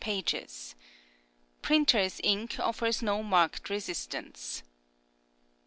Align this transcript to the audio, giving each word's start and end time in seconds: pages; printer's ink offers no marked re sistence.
pages; 0.03 0.73
printer's 1.61 2.19
ink 2.23 2.57
offers 2.59 3.03
no 3.03 3.21
marked 3.21 3.69
re 3.69 3.77
sistence. 3.77 4.63